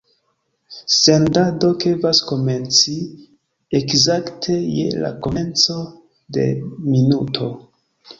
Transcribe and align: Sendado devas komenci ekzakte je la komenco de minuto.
Sendado 0.99 1.67
devas 1.81 2.21
komenci 2.31 2.93
ekzakte 3.79 4.55
je 4.77 4.87
la 5.03 5.11
komenco 5.27 5.77
de 6.39 6.47
minuto. 6.95 7.51